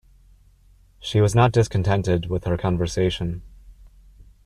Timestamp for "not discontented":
1.35-2.25